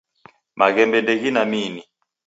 Maghembe 0.59 0.97
ndeghine 1.01 1.43
miini. 1.51 1.83